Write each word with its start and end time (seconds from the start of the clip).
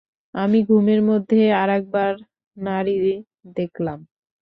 আমি 0.35 0.59
ঘুমের 0.63 1.01
মধ্যে 1.09 1.39
আরেকবার 1.61 2.13
নাড়ি 2.57 2.95
দেখলাম। 3.57 3.99